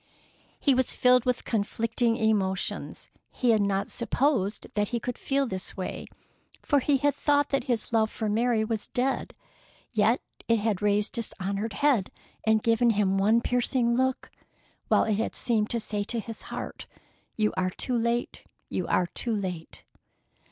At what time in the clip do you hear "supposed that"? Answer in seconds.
3.91-4.87